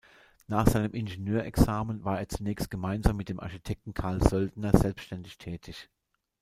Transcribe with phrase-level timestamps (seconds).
[0.47, 5.91] Nach seinem Ingenieur-Examen war er zunächst gemeinsam mit dem Architekten Karl Söldner selbstständig tätig.